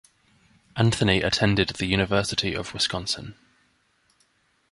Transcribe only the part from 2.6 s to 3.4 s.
Wisconsin.